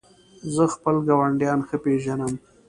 [0.53, 2.33] زه خپل ګاونډیان ښه پېژنم.